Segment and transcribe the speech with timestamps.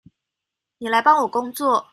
[0.79, 1.85] 妳來幫我工作